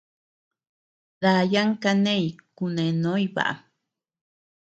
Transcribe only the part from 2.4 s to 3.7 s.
kunenoñ baʼam.